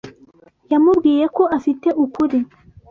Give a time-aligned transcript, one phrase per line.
[0.71, 2.39] Yamubwiye ko afite ukuri.